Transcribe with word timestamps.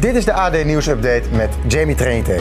Dit 0.00 0.14
is 0.14 0.24
de 0.24 0.32
AD 0.32 0.64
Nieuws 0.64 0.86
Update 0.86 1.28
met 1.32 1.58
Jamie 1.68 1.94
Trainte. 1.94 2.40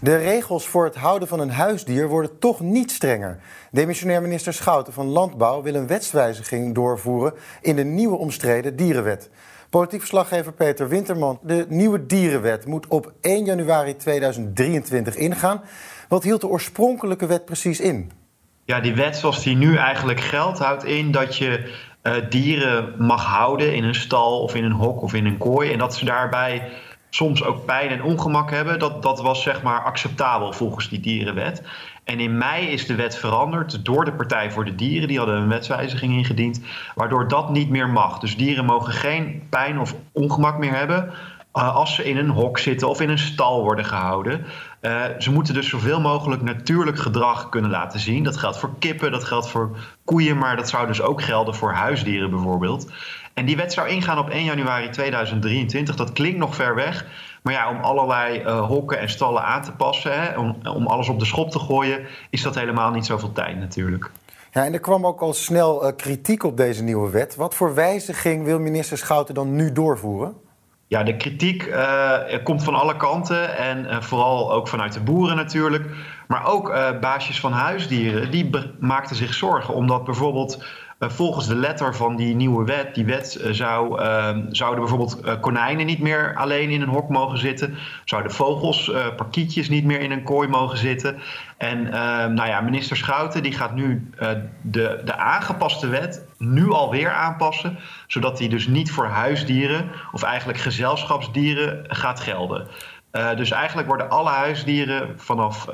De 0.00 0.16
regels 0.16 0.66
voor 0.66 0.84
het 0.84 0.94
houden 0.94 1.28
van 1.28 1.40
een 1.40 1.50
huisdier 1.50 2.08
worden 2.08 2.38
toch 2.38 2.60
niet 2.60 2.90
strenger. 2.90 3.38
Demissionair 3.70 4.22
minister 4.22 4.52
Schouten 4.52 4.92
van 4.92 5.06
Landbouw 5.06 5.62
wil 5.62 5.74
een 5.74 5.86
wetswijziging 5.86 6.74
doorvoeren 6.74 7.32
in 7.60 7.76
de 7.76 7.84
nieuwe 7.84 8.16
omstreden 8.16 8.76
dierenwet. 8.76 9.30
Politiek 9.70 10.00
verslaggever 10.00 10.52
Peter 10.52 10.88
Winterman. 10.88 11.38
De 11.42 11.66
nieuwe 11.68 12.06
dierenwet 12.06 12.66
moet 12.66 12.86
op 12.86 13.12
1 13.20 13.44
januari 13.44 13.96
2023 13.96 15.16
ingaan. 15.16 15.62
Wat 16.08 16.22
hield 16.22 16.40
de 16.40 16.48
oorspronkelijke 16.48 17.26
wet 17.26 17.44
precies 17.44 17.80
in? 17.80 18.10
Ja, 18.64 18.80
die 18.80 18.94
wet 18.94 19.16
zoals 19.16 19.42
die 19.42 19.56
nu 19.56 19.76
eigenlijk 19.76 20.20
geldt, 20.20 20.58
houdt 20.58 20.84
in 20.84 21.10
dat 21.10 21.36
je 21.36 21.72
uh, 22.06 22.12
dieren 22.28 22.94
mag 22.98 23.24
houden 23.24 23.74
in 23.74 23.84
een 23.84 23.94
stal 23.94 24.40
of 24.40 24.54
in 24.54 24.64
een 24.64 24.72
hok 24.72 25.02
of 25.02 25.14
in 25.14 25.26
een 25.26 25.38
kooi. 25.38 25.72
En 25.72 25.78
dat 25.78 25.94
ze 25.94 26.04
daarbij 26.04 26.70
soms 27.10 27.44
ook 27.44 27.64
pijn 27.64 27.90
en 27.90 28.02
ongemak 28.02 28.50
hebben. 28.50 28.78
Dat, 28.78 29.02
dat 29.02 29.20
was 29.20 29.42
zeg 29.42 29.62
maar 29.62 29.82
acceptabel 29.82 30.52
volgens 30.52 30.88
die 30.88 31.00
dierenwet. 31.00 31.62
En 32.04 32.20
in 32.20 32.38
mei 32.38 32.66
is 32.66 32.86
de 32.86 32.94
wet 32.94 33.16
veranderd 33.16 33.84
door 33.84 34.04
de 34.04 34.12
Partij 34.12 34.50
voor 34.50 34.64
de 34.64 34.74
Dieren. 34.74 35.08
Die 35.08 35.18
hadden 35.18 35.36
een 35.36 35.48
wetswijziging 35.48 36.12
ingediend, 36.12 36.60
waardoor 36.94 37.28
dat 37.28 37.50
niet 37.50 37.70
meer 37.70 37.88
mag. 37.88 38.18
Dus 38.18 38.36
dieren 38.36 38.64
mogen 38.64 38.92
geen 38.92 39.46
pijn 39.50 39.78
of 39.78 39.94
ongemak 40.12 40.58
meer 40.58 40.74
hebben 40.74 41.12
uh, 41.56 41.74
als 41.74 41.94
ze 41.94 42.04
in 42.04 42.16
een 42.16 42.28
hok 42.28 42.58
zitten 42.58 42.88
of 42.88 43.00
in 43.00 43.08
een 43.08 43.18
stal 43.18 43.62
worden 43.62 43.84
gehouden. 43.84 44.44
Uh, 44.84 45.04
ze 45.18 45.32
moeten 45.32 45.54
dus 45.54 45.68
zoveel 45.68 46.00
mogelijk 46.00 46.42
natuurlijk 46.42 46.98
gedrag 46.98 47.48
kunnen 47.48 47.70
laten 47.70 48.00
zien. 48.00 48.24
Dat 48.24 48.36
geldt 48.36 48.58
voor 48.58 48.70
kippen, 48.78 49.12
dat 49.12 49.24
geldt 49.24 49.48
voor 49.48 49.76
koeien, 50.04 50.38
maar 50.38 50.56
dat 50.56 50.68
zou 50.68 50.86
dus 50.86 51.02
ook 51.02 51.22
gelden 51.22 51.54
voor 51.54 51.72
huisdieren 51.72 52.30
bijvoorbeeld. 52.30 52.90
En 53.34 53.44
die 53.44 53.56
wet 53.56 53.72
zou 53.72 53.88
ingaan 53.88 54.18
op 54.18 54.30
1 54.30 54.44
januari 54.44 54.90
2023. 54.90 55.96
Dat 55.96 56.12
klinkt 56.12 56.38
nog 56.38 56.54
ver 56.54 56.74
weg. 56.74 57.06
Maar 57.42 57.52
ja, 57.52 57.70
om 57.70 57.80
allerlei 57.80 58.40
uh, 58.40 58.66
hokken 58.66 58.98
en 58.98 59.08
stallen 59.08 59.42
aan 59.42 59.62
te 59.62 59.72
passen, 59.72 60.22
hè, 60.22 60.38
om, 60.38 60.56
om 60.64 60.86
alles 60.86 61.08
op 61.08 61.18
de 61.18 61.24
schop 61.24 61.50
te 61.50 61.58
gooien, 61.58 62.06
is 62.30 62.42
dat 62.42 62.54
helemaal 62.54 62.90
niet 62.90 63.06
zoveel 63.06 63.32
tijd 63.32 63.58
natuurlijk. 63.58 64.10
Ja, 64.52 64.64
en 64.64 64.72
er 64.72 64.80
kwam 64.80 65.06
ook 65.06 65.20
al 65.20 65.32
snel 65.32 65.86
uh, 65.86 65.96
kritiek 65.96 66.42
op 66.42 66.56
deze 66.56 66.82
nieuwe 66.82 67.10
wet. 67.10 67.36
Wat 67.36 67.54
voor 67.54 67.74
wijziging 67.74 68.44
wil 68.44 68.60
minister 68.60 68.98
Schouten 68.98 69.34
dan 69.34 69.54
nu 69.54 69.72
doorvoeren? 69.72 70.34
Ja, 70.86 71.02
de 71.02 71.16
kritiek 71.16 71.66
uh, 71.66 72.18
komt 72.42 72.64
van 72.64 72.74
alle 72.74 72.96
kanten 72.96 73.56
en 73.56 73.84
uh, 73.84 74.00
vooral 74.00 74.52
ook 74.52 74.68
vanuit 74.68 74.92
de 74.92 75.00
boeren 75.00 75.36
natuurlijk. 75.36 75.86
Maar 76.28 76.46
ook 76.46 76.68
uh, 76.68 76.98
baasjes 77.00 77.40
van 77.40 77.52
huisdieren, 77.52 78.30
die 78.30 78.50
maakten 78.80 79.16
zich 79.16 79.34
zorgen 79.34 79.74
omdat 79.74 80.04
bijvoorbeeld 80.04 80.64
volgens 81.10 81.46
de 81.46 81.54
letter 81.54 81.94
van 81.94 82.16
die 82.16 82.34
nieuwe 82.34 82.64
wet, 82.64 82.94
die 82.94 83.04
wet 83.04 83.38
uh, 83.40 83.52
zou, 83.52 84.00
uh, 84.00 84.36
zouden 84.50 84.80
bijvoorbeeld 84.80 85.40
konijnen 85.40 85.86
niet 85.86 85.98
meer 86.00 86.34
alleen 86.36 86.70
in 86.70 86.82
een 86.82 86.88
hok 86.88 87.08
mogen 87.08 87.38
zitten. 87.38 87.74
Zouden 88.04 88.32
vogels, 88.32 88.92
parkietjes 89.16 89.68
niet 89.68 89.84
meer 89.84 90.00
in 90.00 90.10
een 90.10 90.22
kooi 90.22 90.48
mogen 90.48 90.78
zitten. 90.78 91.16
En 91.56 91.82
nou 92.34 92.48
ja, 92.48 92.60
minister 92.60 92.96
Schouten 92.96 93.42
die 93.42 93.52
gaat 93.52 93.74
nu 93.74 94.10
de, 94.60 95.00
de 95.04 95.16
aangepaste 95.16 95.88
wet 95.88 96.26
nu 96.38 96.70
alweer 96.70 97.10
aanpassen. 97.10 97.78
Zodat 98.06 98.38
die 98.38 98.48
dus 98.48 98.66
niet 98.66 98.90
voor 98.90 99.06
huisdieren 99.06 99.90
of 100.12 100.22
eigenlijk 100.22 100.58
gezelschapsdieren 100.58 101.84
gaat 101.88 102.20
gelden. 102.20 102.66
Dus 103.36 103.50
eigenlijk 103.50 103.88
worden 103.88 104.10
alle 104.10 104.30
huisdieren 104.30 105.14
vanaf 105.16 105.66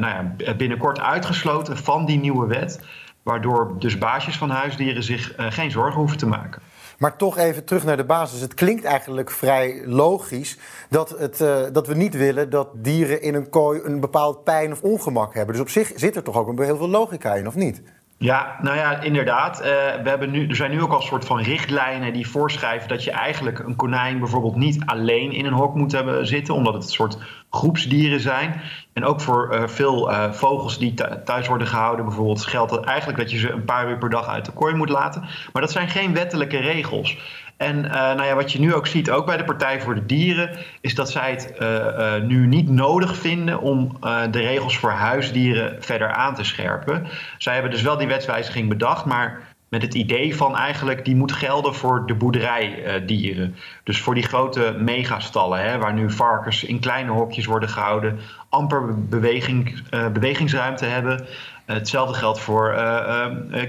nou 0.00 0.06
ja, 0.06 0.54
binnenkort 0.56 1.00
uitgesloten 1.00 1.76
van 1.76 2.06
die 2.06 2.18
nieuwe 2.18 2.46
wet. 2.46 2.84
Waardoor 3.24 3.74
dus 3.78 3.98
baasjes 3.98 4.38
van 4.38 4.50
huisdieren 4.50 5.02
zich 5.02 5.38
uh, 5.38 5.46
geen 5.50 5.70
zorgen 5.70 5.98
hoeven 5.98 6.18
te 6.18 6.26
maken. 6.26 6.62
Maar 6.98 7.16
toch 7.16 7.38
even 7.38 7.64
terug 7.64 7.84
naar 7.84 7.96
de 7.96 8.04
basis. 8.04 8.40
Het 8.40 8.54
klinkt 8.54 8.84
eigenlijk 8.84 9.30
vrij 9.30 9.82
logisch 9.86 10.58
dat, 10.88 11.10
het, 11.18 11.40
uh, 11.40 11.56
dat 11.72 11.86
we 11.86 11.94
niet 11.94 12.14
willen 12.14 12.50
dat 12.50 12.68
dieren 12.74 13.22
in 13.22 13.34
een 13.34 13.48
kooi 13.48 13.80
een 13.84 14.00
bepaald 14.00 14.44
pijn 14.44 14.72
of 14.72 14.82
ongemak 14.82 15.34
hebben. 15.34 15.54
Dus 15.54 15.62
op 15.62 15.70
zich 15.70 15.92
zit 15.94 16.16
er 16.16 16.22
toch 16.22 16.36
ook 16.36 16.62
heel 16.62 16.76
veel 16.76 16.88
logica 16.88 17.34
in, 17.34 17.46
of 17.46 17.54
niet? 17.54 17.82
Ja, 18.18 18.56
nou 18.60 18.76
ja, 18.76 19.00
inderdaad. 19.00 19.60
Uh, 19.60 19.66
we 20.02 20.08
hebben 20.08 20.30
nu, 20.30 20.48
er 20.48 20.56
zijn 20.56 20.70
nu 20.70 20.82
ook 20.82 20.90
al 20.90 20.96
een 20.96 21.02
soort 21.02 21.24
van 21.24 21.40
richtlijnen 21.40 22.12
die 22.12 22.28
voorschrijven 22.28 22.88
dat 22.88 23.04
je 23.04 23.10
eigenlijk 23.10 23.58
een 23.58 23.76
konijn 23.76 24.18
bijvoorbeeld 24.18 24.56
niet 24.56 24.82
alleen 24.86 25.32
in 25.32 25.44
een 25.44 25.52
hok 25.52 25.74
moet 25.74 25.92
hebben 25.92 26.26
zitten, 26.26 26.54
omdat 26.54 26.74
het 26.74 26.82
een 26.82 26.88
soort 26.88 27.18
groepsdieren 27.50 28.20
zijn. 28.20 28.60
En 28.92 29.04
ook 29.04 29.20
voor 29.20 29.54
uh, 29.54 29.66
veel 29.66 30.10
uh, 30.10 30.32
vogels 30.32 30.78
die 30.78 30.94
thuis 31.24 31.48
worden 31.48 31.66
gehouden, 31.66 32.04
bijvoorbeeld, 32.04 32.46
geldt 32.46 32.70
dat 32.70 32.84
eigenlijk 32.84 33.18
dat 33.18 33.30
je 33.30 33.38
ze 33.38 33.50
een 33.50 33.64
paar 33.64 33.88
uur 33.88 33.98
per 33.98 34.10
dag 34.10 34.28
uit 34.28 34.44
de 34.44 34.52
kooi 34.52 34.74
moet 34.74 34.88
laten. 34.88 35.20
Maar 35.52 35.62
dat 35.62 35.72
zijn 35.72 35.88
geen 35.88 36.14
wettelijke 36.14 36.58
regels. 36.58 37.18
En 37.56 37.84
uh, 37.84 37.92
nou 37.92 38.24
ja, 38.24 38.34
wat 38.34 38.52
je 38.52 38.60
nu 38.60 38.74
ook 38.74 38.86
ziet, 38.86 39.10
ook 39.10 39.26
bij 39.26 39.36
de 39.36 39.44
Partij 39.44 39.80
voor 39.80 39.94
de 39.94 40.06
Dieren, 40.06 40.58
is 40.80 40.94
dat 40.94 41.10
zij 41.10 41.30
het 41.30 41.54
uh, 41.58 41.68
uh, 41.68 42.22
nu 42.22 42.46
niet 42.46 42.68
nodig 42.68 43.16
vinden 43.16 43.60
om 43.60 43.96
de 44.30 44.40
regels 44.40 44.78
voor 44.78 44.90
huisdieren 44.90 45.76
verder 45.80 46.12
aan 46.12 46.34
te 46.34 46.44
scherpen. 46.44 47.06
Zij 47.38 47.52
hebben 47.52 47.70
dus 47.70 47.82
wel 47.82 47.96
die 47.96 48.06
wetswijziging 48.06 48.68
bedacht, 48.68 49.04
maar 49.04 49.52
met 49.68 49.82
het 49.82 49.94
idee 49.94 50.36
van 50.36 50.56
eigenlijk 50.56 51.04
die 51.04 51.16
moet 51.16 51.32
gelden 51.32 51.74
voor 51.74 52.06
de 52.06 52.14
boerderijdieren. 52.14 53.56
dus 53.84 54.00
voor 54.00 54.14
die 54.14 54.22
grote 54.22 54.76
megastallen, 54.78 55.60
hè, 55.64 55.78
waar 55.78 55.94
nu 55.94 56.10
varkens 56.10 56.64
in 56.64 56.80
kleine 56.80 57.10
hokjes 57.10 57.46
worden 57.46 57.68
gehouden, 57.68 58.18
amper 58.48 59.08
beweging, 59.08 59.82
bewegingsruimte 60.12 60.84
hebben. 60.84 61.26
hetzelfde 61.64 62.14
geldt 62.14 62.40
voor 62.40 62.74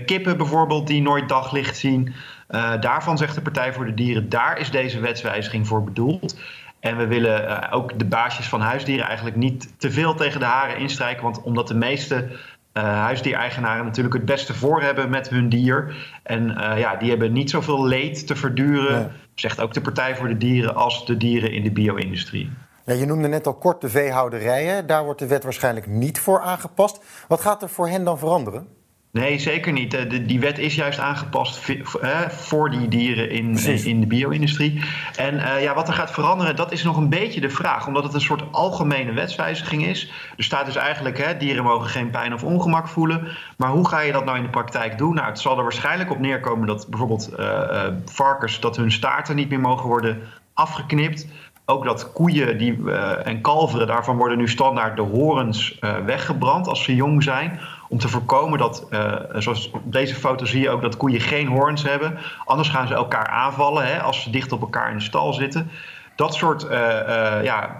kippen 0.05 0.37
bijvoorbeeld, 0.37 0.87
die 0.87 1.01
nooit 1.01 1.29
daglicht 1.29 1.77
zien. 1.77 2.13
Uh, 2.49 2.81
daarvan 2.81 3.17
zegt 3.17 3.35
de 3.35 3.41
Partij 3.41 3.73
voor 3.73 3.85
de 3.85 3.93
Dieren, 3.93 4.29
daar 4.29 4.59
is 4.59 4.71
deze 4.71 4.99
wetswijziging 4.99 5.67
voor 5.67 5.83
bedoeld. 5.83 6.39
En 6.79 6.97
we 6.97 7.07
willen 7.07 7.43
uh, 7.43 7.57
ook 7.71 7.99
de 7.99 8.05
baasjes 8.05 8.47
van 8.47 8.61
huisdieren 8.61 9.05
eigenlijk 9.05 9.35
niet 9.35 9.79
te 9.79 9.91
veel 9.91 10.15
tegen 10.15 10.39
de 10.39 10.45
haren 10.45 10.77
instrijken. 10.77 11.23
Want 11.23 11.41
omdat 11.41 11.67
de 11.67 11.75
meeste 11.75 12.27
uh, 12.73 12.83
huisdiereigenaren 12.83 13.85
natuurlijk 13.85 14.15
het 14.15 14.25
beste 14.25 14.53
voor 14.53 14.81
hebben 14.81 15.09
met 15.09 15.29
hun 15.29 15.49
dier. 15.49 15.95
En 16.23 16.47
ja, 16.77 16.95
die 16.95 17.09
hebben 17.09 17.33
niet 17.33 17.49
zoveel 17.49 17.85
leed 17.85 18.27
te 18.27 18.35
verduren, 18.35 19.11
zegt 19.35 19.61
ook 19.61 19.73
de 19.73 19.81
Partij 19.81 20.15
voor 20.15 20.27
de 20.27 20.37
Dieren, 20.37 20.75
als 20.75 21.05
de 21.05 21.17
dieren 21.17 21.51
in 21.51 21.63
de 21.63 21.71
bio-industrie. 21.71 22.51
Ja, 22.85 22.93
je 22.93 23.05
noemde 23.05 23.27
net 23.27 23.47
al 23.47 23.53
kort 23.53 23.81
de 23.81 23.89
veehouderijen. 23.89 24.87
Daar 24.87 25.03
wordt 25.03 25.19
de 25.19 25.27
wet 25.27 25.43
waarschijnlijk 25.43 25.87
niet 25.87 26.19
voor 26.19 26.39
aangepast. 26.39 27.25
Wat 27.27 27.41
gaat 27.41 27.61
er 27.61 27.69
voor 27.69 27.87
hen 27.87 28.03
dan 28.03 28.19
veranderen? 28.19 28.67
Nee, 29.15 29.39
zeker 29.39 29.71
niet. 29.71 29.91
De, 29.91 30.25
die 30.25 30.39
wet 30.39 30.59
is 30.59 30.75
juist 30.75 30.99
aangepast 30.99 31.73
voor 32.29 32.69
die 32.69 32.87
dieren 32.87 33.29
in, 33.29 33.57
in 33.83 33.99
de 33.99 34.07
bio-industrie. 34.07 34.81
En 35.15 35.35
uh, 35.35 35.61
ja, 35.61 35.73
wat 35.73 35.87
er 35.87 35.93
gaat 35.93 36.11
veranderen, 36.11 36.55
dat 36.55 36.71
is 36.71 36.83
nog 36.83 36.97
een 36.97 37.09
beetje 37.09 37.41
de 37.41 37.49
vraag. 37.49 37.87
Omdat 37.87 38.03
het 38.03 38.13
een 38.13 38.21
soort 38.21 38.43
algemene 38.51 39.13
wetswijziging 39.13 39.85
is. 39.85 40.11
Er 40.37 40.43
staat 40.43 40.65
dus 40.65 40.75
eigenlijk, 40.75 41.17
hè, 41.17 41.37
dieren 41.37 41.63
mogen 41.63 41.89
geen 41.89 42.09
pijn 42.09 42.33
of 42.33 42.43
ongemak 42.43 42.87
voelen. 42.87 43.27
Maar 43.57 43.69
hoe 43.69 43.87
ga 43.87 43.99
je 43.99 44.11
dat 44.11 44.25
nou 44.25 44.37
in 44.37 44.43
de 44.43 44.49
praktijk 44.49 44.97
doen? 44.97 45.15
Nou, 45.15 45.27
het 45.27 45.39
zal 45.39 45.57
er 45.57 45.63
waarschijnlijk 45.63 46.11
op 46.11 46.19
neerkomen 46.19 46.67
dat 46.67 46.87
bijvoorbeeld 46.89 47.29
uh, 47.39 47.87
varkens... 48.05 48.59
dat 48.59 48.75
hun 48.75 48.91
staarten 48.91 49.35
niet 49.35 49.49
meer 49.49 49.59
mogen 49.59 49.87
worden 49.87 50.21
afgeknipt. 50.53 51.27
Ook 51.65 51.83
dat 51.85 52.11
koeien 52.11 52.57
die, 52.57 52.77
uh, 52.77 53.27
en 53.27 53.41
kalveren, 53.41 53.87
daarvan 53.87 54.17
worden 54.17 54.37
nu 54.37 54.47
standaard 54.47 54.95
de 54.95 55.01
horens 55.01 55.77
uh, 55.81 55.97
weggebrand 55.97 56.67
als 56.67 56.83
ze 56.83 56.95
jong 56.95 57.23
zijn. 57.23 57.59
Om 57.89 57.97
te 57.97 58.07
voorkomen 58.07 58.59
dat, 58.59 58.87
uh, 58.89 59.13
zoals 59.33 59.71
op 59.71 59.81
deze 59.93 60.15
foto 60.15 60.45
zie 60.45 60.61
je 60.61 60.69
ook, 60.69 60.81
dat 60.81 60.97
koeien 60.97 61.21
geen 61.21 61.47
horens 61.47 61.83
hebben. 61.83 62.17
Anders 62.45 62.69
gaan 62.69 62.87
ze 62.87 62.93
elkaar 62.93 63.27
aanvallen 63.27 63.85
hè, 63.85 64.01
als 64.01 64.21
ze 64.21 64.29
dicht 64.29 64.51
op 64.51 64.61
elkaar 64.61 64.91
in 64.91 64.97
de 64.97 65.03
stal 65.03 65.33
zitten. 65.33 65.69
Dat 66.15 66.35
soort 66.35 66.67
ja, 67.43 67.79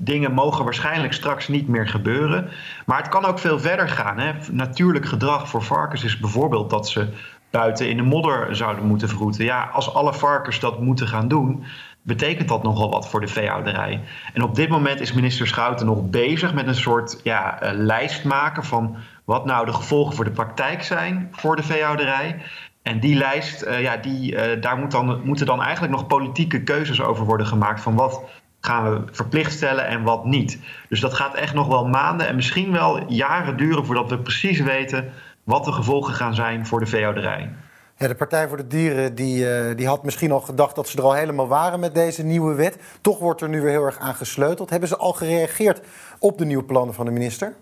dingen 0.00 0.32
mogen 0.32 0.64
waarschijnlijk 0.64 1.12
straks 1.12 1.48
niet 1.48 1.68
meer 1.68 1.88
gebeuren. 1.88 2.48
Maar 2.86 2.98
het 2.98 3.08
kan 3.08 3.24
ook 3.24 3.38
veel 3.38 3.60
verder 3.60 3.88
gaan. 3.88 4.18
Hè. 4.18 4.32
Natuurlijk 4.50 5.06
gedrag 5.06 5.48
voor 5.48 5.62
varkens 5.62 6.04
is 6.04 6.18
bijvoorbeeld 6.18 6.70
dat 6.70 6.88
ze 6.88 7.08
buiten 7.50 7.88
in 7.88 7.96
de 7.96 8.02
modder 8.02 8.56
zouden 8.56 8.84
moeten 8.84 9.08
vroeten. 9.08 9.44
Ja, 9.44 9.70
als 9.72 9.94
alle 9.94 10.14
varkens 10.14 10.60
dat 10.60 10.80
moeten 10.80 11.06
gaan 11.06 11.28
doen 11.28 11.64
betekent 12.02 12.48
dat 12.48 12.62
nogal 12.62 12.90
wat 12.90 13.08
voor 13.08 13.20
de 13.20 13.26
veehouderij. 13.26 14.00
En 14.32 14.42
op 14.42 14.54
dit 14.54 14.68
moment 14.68 15.00
is 15.00 15.12
minister 15.12 15.46
Schouten 15.46 15.86
nog 15.86 16.10
bezig 16.10 16.54
met 16.54 16.66
een 16.66 16.74
soort 16.74 17.20
ja, 17.22 17.58
lijst 17.72 18.24
maken 18.24 18.64
van 18.64 18.96
wat 19.32 19.44
nou 19.44 19.66
de 19.66 19.72
gevolgen 19.72 20.14
voor 20.14 20.24
de 20.24 20.30
praktijk 20.30 20.82
zijn 20.82 21.28
voor 21.32 21.56
de 21.56 21.62
veehouderij. 21.62 22.42
En 22.82 23.00
die 23.00 23.16
lijst, 23.16 23.66
ja, 23.80 23.96
die, 23.96 24.58
daar 24.60 24.76
moet 24.76 24.90
dan, 24.90 25.20
moeten 25.24 25.46
dan 25.46 25.62
eigenlijk 25.62 25.92
nog 25.92 26.06
politieke 26.06 26.62
keuzes 26.62 27.00
over 27.00 27.24
worden 27.24 27.46
gemaakt. 27.46 27.80
Van 27.80 27.94
wat 27.94 28.22
gaan 28.60 28.90
we 28.90 29.02
verplicht 29.12 29.52
stellen 29.52 29.86
en 29.86 30.02
wat 30.02 30.24
niet. 30.24 30.58
Dus 30.88 31.00
dat 31.00 31.14
gaat 31.14 31.34
echt 31.34 31.54
nog 31.54 31.66
wel 31.66 31.86
maanden 31.86 32.26
en 32.26 32.34
misschien 32.34 32.72
wel 32.72 33.10
jaren 33.10 33.56
duren 33.56 33.86
voordat 33.86 34.10
we 34.10 34.18
precies 34.18 34.60
weten 34.60 35.12
wat 35.44 35.64
de 35.64 35.72
gevolgen 35.72 36.14
gaan 36.14 36.34
zijn 36.34 36.66
voor 36.66 36.80
de 36.80 36.86
veehouderij. 36.86 37.50
Ja, 37.96 38.08
de 38.08 38.14
Partij 38.14 38.48
voor 38.48 38.56
de 38.56 38.66
Dieren 38.66 39.14
die, 39.14 39.44
uh, 39.44 39.76
die 39.76 39.86
had 39.86 40.04
misschien 40.04 40.32
al 40.32 40.40
gedacht 40.40 40.74
dat 40.74 40.88
ze 40.88 40.98
er 40.98 41.04
al 41.04 41.14
helemaal 41.14 41.48
waren 41.48 41.80
met 41.80 41.94
deze 41.94 42.22
nieuwe 42.22 42.54
wet. 42.54 42.78
Toch 43.00 43.18
wordt 43.18 43.40
er 43.40 43.48
nu 43.48 43.60
weer 43.60 43.70
heel 43.70 43.84
erg 43.84 43.98
aan 43.98 44.14
gesleuteld. 44.14 44.70
Hebben 44.70 44.88
ze 44.88 44.96
al 44.96 45.12
gereageerd 45.12 45.80
op 46.18 46.38
de 46.38 46.44
nieuwe 46.44 46.64
plannen 46.64 46.94
van 46.94 47.04
de 47.06 47.12
minister? 47.12 47.54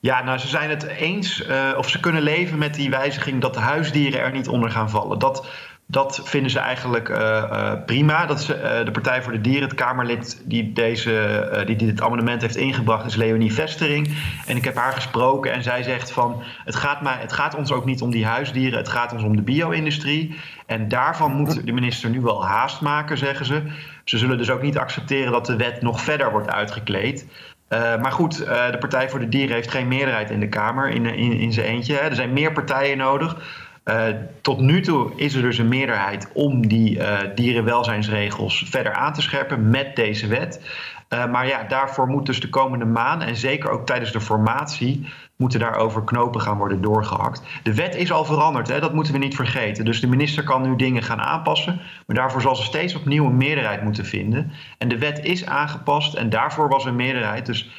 Ja, 0.00 0.22
nou, 0.22 0.38
ze 0.38 0.48
zijn 0.48 0.70
het 0.70 0.82
eens 0.82 1.48
uh, 1.48 1.78
of 1.78 1.88
ze 1.88 2.00
kunnen 2.00 2.22
leven 2.22 2.58
met 2.58 2.74
die 2.74 2.90
wijziging 2.90 3.40
dat 3.40 3.54
de 3.54 3.60
huisdieren 3.60 4.20
er 4.20 4.32
niet 4.32 4.48
onder 4.48 4.70
gaan 4.70 4.90
vallen. 4.90 5.18
Dat 5.18 5.48
dat 5.88 6.20
vinden 6.24 6.50
ze 6.50 6.58
eigenlijk 6.58 7.08
uh, 7.08 7.16
uh, 7.16 7.72
prima. 7.86 8.26
Dat 8.26 8.40
uh, 8.40 8.84
de 8.84 8.90
Partij 8.90 9.22
voor 9.22 9.32
de 9.32 9.40
Dieren, 9.40 9.68
het 9.68 9.74
Kamerlid 9.74 10.42
die, 10.44 10.72
deze, 10.72 11.62
die 11.66 11.76
dit 11.76 12.00
amendement 12.00 12.42
heeft 12.42 12.56
ingebracht, 12.56 13.06
is 13.06 13.14
Leonie 13.14 13.52
Vestering. 13.52 14.16
En 14.46 14.56
ik 14.56 14.64
heb 14.64 14.76
haar 14.76 14.92
gesproken 14.92 15.52
en 15.52 15.62
zij 15.62 15.82
zegt 15.82 16.10
van... 16.10 16.42
Het 16.64 16.76
gaat, 16.76 17.02
mij, 17.02 17.16
het 17.18 17.32
gaat 17.32 17.54
ons 17.54 17.72
ook 17.72 17.84
niet 17.84 18.02
om 18.02 18.10
die 18.10 18.26
huisdieren, 18.26 18.78
het 18.78 18.88
gaat 18.88 19.12
ons 19.12 19.22
om 19.22 19.36
de 19.36 19.42
bio-industrie. 19.42 20.38
En 20.66 20.88
daarvan 20.88 21.32
moet 21.32 21.66
de 21.66 21.72
minister 21.72 22.10
nu 22.10 22.20
wel 22.20 22.46
haast 22.46 22.80
maken, 22.80 23.18
zeggen 23.18 23.46
ze. 23.46 23.62
Ze 24.04 24.18
zullen 24.18 24.38
dus 24.38 24.50
ook 24.50 24.62
niet 24.62 24.78
accepteren 24.78 25.32
dat 25.32 25.46
de 25.46 25.56
wet 25.56 25.82
nog 25.82 26.00
verder 26.00 26.30
wordt 26.30 26.50
uitgekleed. 26.50 27.26
Maar 27.68 28.12
goed, 28.12 28.36
de 28.36 28.76
Partij 28.80 29.10
voor 29.10 29.18
de 29.18 29.28
Dieren 29.28 29.54
heeft 29.54 29.70
geen 29.70 29.88
meerderheid 29.88 30.30
in 30.30 30.40
de 30.40 30.48
Kamer 30.48 30.88
in, 30.88 31.06
in, 31.06 31.32
in 31.32 31.52
zijn 31.52 31.66
eentje. 31.66 31.94
Hè. 31.94 32.00
Er 32.00 32.14
zijn 32.14 32.32
meer 32.32 32.52
partijen 32.52 32.98
nodig... 32.98 33.64
Uh, 33.90 34.06
tot 34.40 34.60
nu 34.60 34.80
toe 34.80 35.12
is 35.16 35.34
er 35.34 35.42
dus 35.42 35.58
een 35.58 35.68
meerderheid 35.68 36.28
om 36.32 36.68
die 36.68 36.98
uh, 36.98 37.18
dierenwelzijnsregels 37.34 38.64
verder 38.68 38.92
aan 38.92 39.12
te 39.12 39.22
scherpen 39.22 39.70
met 39.70 39.96
deze 39.96 40.26
wet. 40.26 40.60
Uh, 41.08 41.30
maar 41.30 41.46
ja, 41.46 41.62
daarvoor 41.62 42.06
moet 42.06 42.26
dus 42.26 42.40
de 42.40 42.48
komende 42.48 42.84
maanden 42.84 43.28
en 43.28 43.36
zeker 43.36 43.70
ook 43.70 43.86
tijdens 43.86 44.12
de 44.12 44.20
formatie 44.20 45.08
moeten 45.36 45.60
daarover 45.60 46.04
knopen 46.04 46.40
gaan 46.40 46.58
worden 46.58 46.80
doorgehakt. 46.80 47.42
De 47.62 47.74
wet 47.74 47.94
is 47.94 48.12
al 48.12 48.24
veranderd, 48.24 48.68
hè, 48.68 48.80
dat 48.80 48.94
moeten 48.94 49.12
we 49.12 49.18
niet 49.18 49.36
vergeten. 49.36 49.84
Dus 49.84 50.00
de 50.00 50.06
minister 50.06 50.44
kan 50.44 50.62
nu 50.62 50.76
dingen 50.76 51.02
gaan 51.02 51.20
aanpassen, 51.20 51.80
maar 52.06 52.16
daarvoor 52.16 52.40
zal 52.40 52.56
ze 52.56 52.62
steeds 52.62 52.94
opnieuw 52.94 53.26
een 53.26 53.36
meerderheid 53.36 53.82
moeten 53.82 54.04
vinden. 54.06 54.52
En 54.78 54.88
de 54.88 54.98
wet 54.98 55.24
is 55.24 55.46
aangepast 55.46 56.14
en 56.14 56.30
daarvoor 56.30 56.68
was 56.68 56.84
een 56.84 56.96
meerderheid. 56.96 57.46
Dus 57.46 57.70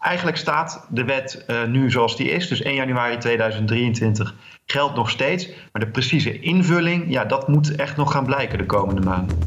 Eigenlijk 0.00 0.36
staat 0.36 0.86
de 0.88 1.04
wet 1.04 1.44
uh, 1.46 1.64
nu 1.64 1.90
zoals 1.90 2.16
die 2.16 2.30
is, 2.30 2.48
dus 2.48 2.62
1 2.62 2.74
januari 2.74 3.16
2023 3.16 4.34
geldt 4.66 4.94
nog 4.94 5.10
steeds. 5.10 5.48
Maar 5.72 5.84
de 5.84 5.90
precieze 5.90 6.40
invulling, 6.40 7.04
ja, 7.08 7.24
dat 7.24 7.48
moet 7.48 7.74
echt 7.74 7.96
nog 7.96 8.12
gaan 8.12 8.24
blijken 8.24 8.58
de 8.58 8.66
komende 8.66 9.00
maanden. 9.00 9.38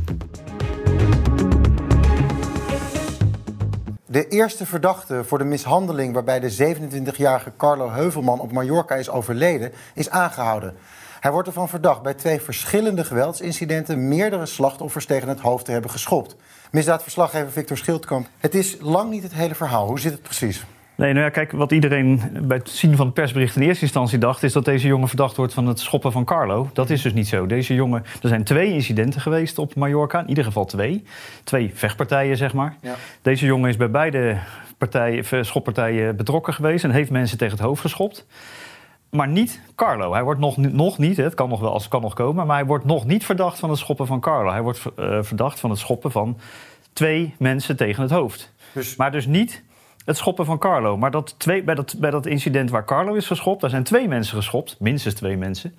De 4.05 4.27
eerste 4.27 4.65
verdachte 4.65 5.23
voor 5.23 5.37
de 5.37 5.43
mishandeling 5.43 6.13
waarbij 6.13 6.39
de 6.39 6.75
27-jarige 6.75 7.51
Carlo 7.57 7.89
Heuvelman 7.89 8.39
op 8.39 8.51
Mallorca 8.51 8.95
is 8.95 9.09
overleden, 9.09 9.71
is 9.93 10.09
aangehouden. 10.09 10.73
Hij 11.19 11.31
wordt 11.31 11.47
ervan 11.47 11.69
verdacht 11.69 12.01
bij 12.01 12.13
twee 12.13 12.41
verschillende 12.41 13.03
geweldsincidenten 13.03 14.07
meerdere 14.07 14.45
slachtoffers 14.45 15.05
tegen 15.05 15.27
het 15.27 15.39
hoofd 15.39 15.65
te 15.65 15.71
hebben 15.71 15.91
geschopt. 15.91 16.35
Misdaadverslaggever 16.71 17.51
Victor 17.51 17.77
Schildkamp. 17.77 18.27
Het 18.37 18.55
is 18.55 18.77
lang 18.79 19.09
niet 19.09 19.23
het 19.23 19.33
hele 19.33 19.55
verhaal. 19.55 19.87
Hoe 19.87 19.99
zit 19.99 20.11
het 20.11 20.21
precies? 20.21 20.63
Nee, 20.95 21.13
nou 21.13 21.25
ja, 21.25 21.31
kijk, 21.31 21.51
wat 21.51 21.71
iedereen 21.71 22.21
bij 22.41 22.57
het 22.57 22.69
zien 22.69 22.95
van 22.95 23.05
het 23.05 23.15
persbericht 23.15 23.55
in 23.55 23.61
eerste 23.61 23.83
instantie 23.83 24.17
dacht, 24.17 24.43
is 24.43 24.53
dat 24.53 24.65
deze 24.65 24.87
jongen 24.87 25.07
verdacht 25.07 25.35
wordt 25.35 25.53
van 25.53 25.67
het 25.67 25.79
schoppen 25.79 26.11
van 26.11 26.25
Carlo. 26.25 26.69
Dat 26.73 26.89
is 26.89 27.01
dus 27.01 27.13
niet 27.13 27.27
zo. 27.27 27.45
Deze 27.45 27.73
jongen, 27.73 28.03
er 28.21 28.29
zijn 28.29 28.43
twee 28.43 28.73
incidenten 28.73 29.21
geweest 29.21 29.57
op 29.57 29.75
Mallorca, 29.75 30.21
in 30.21 30.29
ieder 30.29 30.43
geval 30.43 30.65
twee. 30.65 31.03
Twee 31.43 31.71
vechtpartijen, 31.73 32.37
zeg 32.37 32.53
maar. 32.53 32.75
Ja. 32.81 32.95
Deze 33.21 33.45
jongen 33.45 33.69
is 33.69 33.77
bij 33.77 33.91
beide 33.91 34.37
partijen, 34.77 35.45
schoppartijen 35.45 36.15
betrokken 36.15 36.53
geweest 36.53 36.83
en 36.83 36.91
heeft 36.91 37.09
mensen 37.09 37.37
tegen 37.37 37.57
het 37.57 37.65
hoofd 37.65 37.81
geschopt. 37.81 38.25
Maar 39.11 39.27
niet 39.27 39.61
Carlo. 39.75 40.13
Hij 40.13 40.23
wordt 40.23 40.39
nog, 40.39 40.57
nog 40.57 40.97
niet, 40.97 41.17
het 41.17 41.33
kan 41.33 41.49
nog 41.49 41.59
wel 41.59 41.71
als 41.71 41.81
het 41.81 41.91
kan 41.91 42.01
nog 42.01 42.13
komen, 42.13 42.47
maar 42.47 42.57
hij 42.57 42.65
wordt 42.65 42.85
nog 42.85 43.05
niet 43.05 43.25
verdacht 43.25 43.59
van 43.59 43.69
het 43.69 43.79
schoppen 43.79 44.07
van 44.07 44.19
Carlo. 44.19 44.51
Hij 44.51 44.61
wordt 44.61 44.81
uh, 44.99 45.17
verdacht 45.21 45.59
van 45.59 45.69
het 45.69 45.79
schoppen 45.79 46.11
van 46.11 46.37
twee 46.93 47.35
mensen 47.37 47.77
tegen 47.77 48.01
het 48.01 48.11
hoofd. 48.11 48.53
Dus... 48.73 48.95
Maar 48.95 49.11
dus 49.11 49.25
niet 49.25 49.63
het 50.05 50.17
schoppen 50.17 50.45
van 50.45 50.57
Carlo. 50.57 50.97
Maar 50.97 51.11
dat 51.11 51.35
twee, 51.39 51.63
bij, 51.63 51.75
dat, 51.75 51.95
bij 51.99 52.11
dat 52.11 52.25
incident 52.25 52.69
waar 52.69 52.85
Carlo 52.85 53.13
is 53.13 53.27
geschopt, 53.27 53.61
daar 53.61 53.69
zijn 53.69 53.83
twee 53.83 54.07
mensen 54.07 54.37
geschopt, 54.37 54.75
minstens 54.79 55.13
twee 55.13 55.37
mensen. 55.37 55.75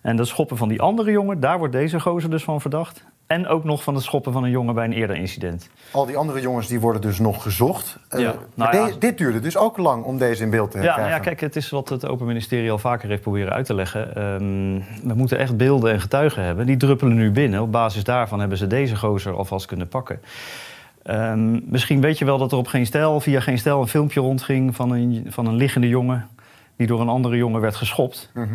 En 0.00 0.16
dat 0.16 0.28
schoppen 0.28 0.56
van 0.56 0.68
die 0.68 0.80
andere 0.80 1.10
jongen, 1.10 1.40
daar 1.40 1.58
wordt 1.58 1.72
deze 1.72 2.00
gozer 2.00 2.30
dus 2.30 2.44
van 2.44 2.60
verdacht. 2.60 3.04
En 3.30 3.46
ook 3.46 3.64
nog 3.64 3.82
van 3.82 3.94
het 3.94 4.04
schoppen 4.04 4.32
van 4.32 4.44
een 4.44 4.50
jongen 4.50 4.74
bij 4.74 4.84
een 4.84 4.92
eerder 4.92 5.16
incident. 5.16 5.68
Al 5.90 6.06
die 6.06 6.16
andere 6.16 6.40
jongens 6.40 6.66
die 6.66 6.80
worden 6.80 7.00
dus 7.00 7.18
nog 7.18 7.42
gezocht. 7.42 7.98
Ja, 8.10 8.18
uh, 8.18 8.30
nou 8.54 8.76
ja. 8.76 8.90
dit 8.98 9.18
duurde 9.18 9.40
dus 9.40 9.56
ook 9.56 9.76
lang 9.76 10.04
om 10.04 10.18
deze 10.18 10.42
in 10.42 10.50
beeld 10.50 10.70
te 10.70 10.78
ja, 10.78 10.92
krijgen. 10.92 11.14
Ja, 11.14 11.18
kijk, 11.18 11.40
het 11.40 11.56
is 11.56 11.70
wat 11.70 11.88
het 11.88 12.06
Open 12.06 12.26
Ministerie 12.26 12.70
al 12.70 12.78
vaker 12.78 13.08
heeft 13.08 13.22
proberen 13.22 13.52
uit 13.52 13.66
te 13.66 13.74
leggen. 13.74 14.22
Um, 14.22 14.84
we 15.02 15.14
moeten 15.14 15.38
echt 15.38 15.56
beelden 15.56 15.92
en 15.92 16.00
getuigen 16.00 16.42
hebben. 16.44 16.66
Die 16.66 16.76
druppelen 16.76 17.16
nu 17.16 17.30
binnen. 17.30 17.62
Op 17.62 17.72
basis 17.72 18.04
daarvan 18.04 18.40
hebben 18.40 18.58
ze 18.58 18.66
deze 18.66 18.96
gozer 18.96 19.36
alvast 19.36 19.66
kunnen 19.66 19.88
pakken. 19.88 20.20
Um, 21.04 21.62
misschien 21.66 22.00
weet 22.00 22.18
je 22.18 22.24
wel 22.24 22.38
dat 22.38 22.52
er 22.52 22.58
op 22.58 22.66
geen 22.66 22.86
stijl, 22.86 23.20
via 23.20 23.40
geen 23.40 23.58
stijl, 23.58 23.80
een 23.80 23.88
filmpje 23.88 24.20
rondging 24.20 24.76
van 24.76 24.90
een, 24.90 25.26
van 25.28 25.46
een 25.46 25.56
liggende 25.56 25.88
jongen 25.88 26.28
die 26.76 26.86
door 26.86 27.00
een 27.00 27.08
andere 27.08 27.36
jongen 27.36 27.60
werd 27.60 27.76
geschopt. 27.76 28.30
-huh. 28.34 28.48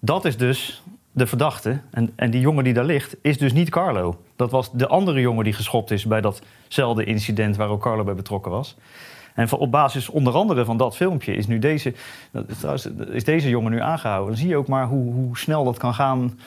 Dat 0.00 0.24
is 0.24 0.36
dus 0.36 0.82
de 1.12 1.26
verdachte. 1.26 1.80
En, 1.90 2.12
en 2.16 2.30
die 2.30 2.40
jongen 2.40 2.64
die 2.64 2.72
daar 2.72 2.84
ligt, 2.84 3.16
is 3.22 3.38
dus 3.38 3.52
niet 3.52 3.68
Carlo. 3.68 4.16
Dat 4.36 4.50
was 4.50 4.70
de 4.72 4.86
andere 4.86 5.20
jongen 5.20 5.44
die 5.44 5.52
geschopt 5.52 5.90
is 5.90 6.06
bij 6.06 6.20
datzelfde 6.20 7.04
incident 7.04 7.56
waar 7.56 7.68
ook 7.68 7.82
Carlo 7.82 8.04
bij 8.04 8.14
betrokken 8.14 8.50
was. 8.50 8.76
En 9.34 9.52
op 9.52 9.70
basis 9.70 10.08
onder 10.08 10.32
andere 10.32 10.64
van 10.64 10.76
dat 10.76 10.96
filmpje 10.96 11.34
is 11.34 11.46
nu 11.46 11.58
deze, 11.58 11.94
is 13.10 13.24
deze 13.24 13.48
jongen 13.48 13.70
nu 13.70 13.80
aangehouden. 13.80 14.28
Dan 14.28 14.38
zie 14.38 14.48
je 14.48 14.56
ook 14.56 14.68
maar 14.68 14.86
hoe, 14.86 15.12
hoe 15.12 15.38
snel 15.38 15.64
dat 15.64 15.78
kan 15.78 15.94
gaan. 15.94 16.38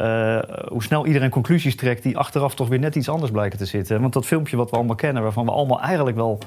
Uh, 0.00 0.38
hoe 0.68 0.82
snel 0.82 1.06
iedereen 1.06 1.30
conclusies 1.30 1.76
trekt 1.76 2.02
die 2.02 2.18
achteraf 2.18 2.54
toch 2.54 2.68
weer 2.68 2.78
net 2.78 2.94
iets 2.94 3.08
anders 3.08 3.30
blijken 3.30 3.58
te 3.58 3.64
zitten. 3.64 4.00
Want 4.00 4.12
dat 4.12 4.26
filmpje 4.26 4.56
wat 4.56 4.70
we 4.70 4.76
allemaal 4.76 4.96
kennen, 4.96 5.22
waarvan 5.22 5.44
we 5.44 5.50
allemaal 5.50 5.80
eigenlijk 5.80 6.16
wel. 6.16 6.38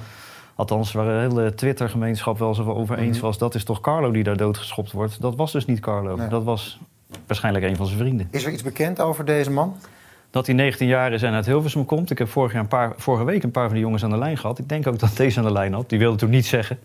Althans, 0.55 0.91
waar 0.91 1.05
de 1.05 1.35
hele 1.35 1.53
Twitter-gemeenschap 1.53 2.37
wel 2.37 2.55
zo 2.55 2.63
over 2.63 2.97
eens 2.97 3.19
was, 3.19 3.37
dat 3.37 3.55
is 3.55 3.63
toch 3.63 3.81
Carlo 3.81 4.11
die 4.11 4.23
daar 4.23 4.37
doodgeschopt 4.37 4.91
wordt. 4.91 5.21
Dat 5.21 5.35
was 5.35 5.51
dus 5.51 5.65
niet 5.65 5.79
Carlo. 5.79 6.15
Nee. 6.15 6.27
Dat 6.27 6.43
was 6.43 6.79
waarschijnlijk 7.29 7.65
een 7.65 7.75
van 7.75 7.85
zijn 7.85 7.99
vrienden. 7.99 8.27
Is 8.31 8.45
er 8.45 8.51
iets 8.51 8.63
bekend 8.63 8.99
over 9.01 9.25
deze 9.25 9.51
man? 9.51 9.75
Dat 10.31 10.45
hij 10.45 10.55
19 10.55 10.87
jaar 10.87 11.13
is 11.13 11.23
en 11.23 11.33
uit 11.33 11.45
Hilversum 11.45 11.85
komt. 11.85 12.11
Ik 12.11 12.17
heb 12.17 12.29
vorig 12.29 12.51
jaar 12.51 12.61
een 12.61 12.67
paar, 12.67 12.93
vorige 12.97 13.23
week 13.23 13.43
een 13.43 13.51
paar 13.51 13.65
van 13.65 13.73
die 13.73 13.83
jongens 13.83 14.03
aan 14.03 14.09
de 14.09 14.17
lijn 14.17 14.37
gehad. 14.37 14.59
Ik 14.59 14.69
denk 14.69 14.87
ook 14.87 14.99
dat 14.99 15.17
deze 15.17 15.39
aan 15.39 15.45
de 15.45 15.51
lijn 15.51 15.73
had. 15.73 15.89
Die 15.89 15.99
wilde 15.99 16.17
toen 16.17 16.29
niet 16.29 16.45
zeggen. 16.45 16.79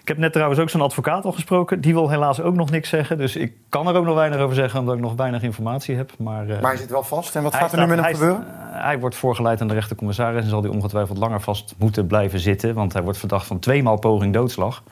Ik 0.00 0.08
heb 0.08 0.18
net 0.18 0.32
trouwens 0.32 0.60
ook 0.60 0.70
zo'n 0.70 0.80
advocaat 0.80 1.24
al 1.24 1.32
gesproken. 1.32 1.80
Die 1.80 1.92
wil 1.92 2.10
helaas 2.10 2.40
ook 2.40 2.54
nog 2.54 2.70
niks 2.70 2.88
zeggen. 2.88 3.18
Dus 3.18 3.36
ik 3.36 3.52
kan 3.68 3.88
er 3.88 3.94
ook 3.94 4.04
nog 4.04 4.14
weinig 4.14 4.38
over 4.38 4.54
zeggen, 4.54 4.80
omdat 4.80 4.94
ik 4.94 5.00
nog 5.00 5.14
weinig 5.14 5.42
informatie 5.42 5.96
heb. 5.96 6.12
Maar, 6.18 6.48
uh, 6.48 6.60
maar 6.60 6.70
hij 6.70 6.80
zit 6.80 6.90
wel 6.90 7.02
vast. 7.02 7.36
En 7.36 7.42
wat 7.42 7.54
gaat 7.54 7.72
er 7.72 7.78
nu 7.78 7.86
met 7.86 8.00
hem 8.00 8.14
gebeuren? 8.14 8.46
Uh, 8.46 8.82
hij 8.82 8.98
wordt 8.98 9.16
voorgeleid 9.16 9.60
aan 9.60 9.68
de 9.68 9.74
rechtercommissaris... 9.74 10.42
en 10.42 10.48
zal 10.48 10.62
hij 10.62 10.70
ongetwijfeld 10.70 11.18
langer 11.18 11.40
vast 11.40 11.74
moeten 11.78 12.06
blijven 12.06 12.40
zitten. 12.40 12.74
Want 12.74 12.92
hij 12.92 13.02
wordt 13.02 13.18
verdacht 13.18 13.46
van 13.46 13.58
tweemaal 13.58 13.98
poging 13.98 14.32
doodslag 14.32 14.82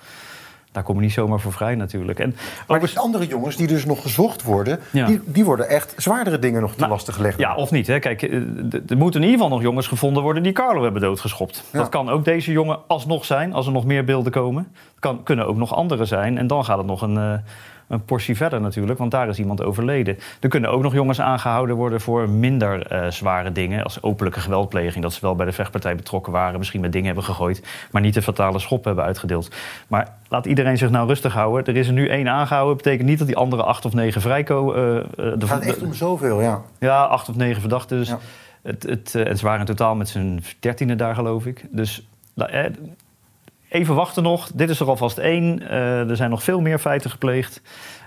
daar 0.73 0.83
kom 0.83 0.97
je 0.97 1.01
niet 1.01 1.13
zomaar 1.13 1.41
voor 1.41 1.53
vrij 1.53 1.75
natuurlijk. 1.75 2.19
En 2.19 2.37
maar 2.67 2.81
die 2.81 2.99
andere 2.99 3.27
jongens 3.27 3.57
die 3.57 3.67
dus 3.67 3.85
nog 3.85 4.03
gezocht 4.03 4.43
worden... 4.43 4.81
Ja. 4.91 5.07
Die, 5.07 5.21
die 5.25 5.45
worden 5.45 5.69
echt 5.69 5.95
zwaardere 5.97 6.39
dingen 6.39 6.61
nog 6.61 6.73
te 6.73 6.79
nou, 6.79 6.91
lastig 6.91 7.15
gelegd. 7.15 7.39
Ja, 7.39 7.55
of 7.55 7.71
niet. 7.71 7.87
Hè? 7.87 7.99
Kijk, 7.99 8.23
er 8.23 8.97
moeten 8.97 9.21
in 9.21 9.27
ieder 9.27 9.43
geval 9.43 9.49
nog 9.49 9.63
jongens 9.63 9.87
gevonden 9.87 10.23
worden... 10.23 10.43
die 10.43 10.53
Carlo 10.53 10.83
hebben 10.83 11.03
doodgeschopt. 11.03 11.65
Ja. 11.73 11.79
Dat 11.79 11.89
kan 11.89 12.09
ook 12.09 12.25
deze 12.25 12.53
jongen 12.53 12.79
alsnog 12.87 13.25
zijn, 13.25 13.53
als 13.53 13.67
er 13.67 13.73
nog 13.73 13.85
meer 13.85 14.05
beelden 14.05 14.33
komen. 14.33 14.69
Het 14.73 15.01
kan, 15.01 15.23
kunnen 15.23 15.47
ook 15.47 15.57
nog 15.57 15.75
andere 15.75 16.05
zijn. 16.05 16.39
En 16.39 16.47
dan 16.47 16.65
gaat 16.65 16.79
het 16.79 16.87
nog 16.87 17.03
een... 17.03 17.15
Uh, 17.15 17.33
een 17.89 18.05
portie 18.05 18.37
verder 18.37 18.61
natuurlijk, 18.61 18.99
want 18.99 19.11
daar 19.11 19.29
is 19.29 19.39
iemand 19.39 19.63
overleden. 19.63 20.19
Er 20.41 20.49
kunnen 20.49 20.71
ook 20.71 20.83
nog 20.83 20.93
jongens 20.93 21.21
aangehouden 21.21 21.77
worden 21.77 22.01
voor 22.01 22.29
minder 22.29 22.93
uh, 22.93 23.11
zware 23.11 23.53
dingen, 23.53 23.85
als 23.85 24.03
openlijke 24.03 24.41
geweldpleging. 24.41 25.03
Dat 25.03 25.13
ze 25.13 25.21
wel 25.21 25.35
bij 25.35 25.47
de 25.47 25.53
vechtpartij 25.53 25.97
betrokken 25.97 26.33
waren, 26.33 26.59
misschien 26.59 26.81
met 26.81 26.93
dingen 26.93 27.07
hebben 27.07 27.25
gegooid, 27.25 27.67
maar 27.91 28.03
niet 28.03 28.15
de 28.15 28.23
fatale 28.23 28.59
schop 28.59 28.85
hebben 28.85 29.05
uitgedeeld. 29.05 29.51
Maar 29.89 30.15
laat 30.29 30.47
iedereen 30.47 30.79
zich 30.79 30.91
nou 30.91 31.09
rustig 31.09 31.33
houden. 31.33 31.65
Er 31.65 31.77
is 31.77 31.87
er 31.87 31.93
nu 31.93 32.09
één 32.09 32.29
aangehouden, 32.29 32.77
betekent 32.77 33.09
niet 33.09 33.19
dat 33.19 33.27
die 33.27 33.37
andere 33.37 33.63
acht 33.63 33.85
of 33.85 33.95
negen 33.95 34.21
vrijkomen. 34.21 34.77
Uh, 35.19 35.25
uh, 35.25 35.33
het 35.33 35.45
gaat 35.45 35.63
echt 35.63 35.83
om 35.83 35.95
zoveel, 35.95 36.41
ja. 36.41 36.63
Ja, 36.79 37.03
acht 37.05 37.29
of 37.29 37.37
negen 37.37 37.61
verdachten. 37.61 37.99
Dus 37.99 38.09
ja. 38.09 38.19
het, 38.63 38.83
het, 38.83 39.15
uh, 39.17 39.25
het 39.25 39.41
waren 39.41 39.61
in 39.61 39.67
totaal 39.67 39.95
met 39.95 40.09
z'n 40.09 40.43
dertiende 40.61 40.97
daar, 40.97 41.15
geloof 41.15 41.47
ik. 41.47 41.65
Dus 41.71 42.07
even 43.69 43.95
wachten 43.95 44.23
nog. 44.23 44.51
Dit 44.55 44.71
is 44.71 44.81
er 44.81 44.89
alvast 44.89 45.19
één. 45.19 45.63
Uh, 45.63 46.09
er 46.11 46.17
zijn 46.17 46.31
nog 46.31 46.43
veel 46.43 46.61
meer 46.61 46.79
feiten 46.79 47.11
gepleegd. 47.11 47.61